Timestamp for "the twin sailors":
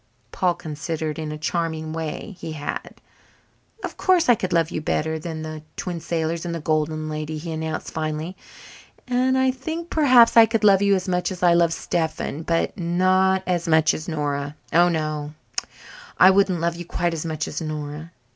5.43-6.43